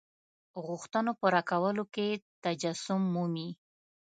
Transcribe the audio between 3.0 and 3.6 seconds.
مومي.